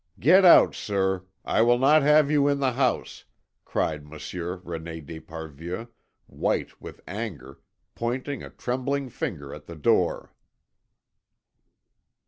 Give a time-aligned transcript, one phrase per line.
[0.19, 3.25] "Get out, sir, I will not have you in the house!"
[3.65, 5.89] cried Monsieur René d'Esparvieu,
[6.25, 7.59] white with anger,
[7.93, 10.33] pointing a trembling finger at the door.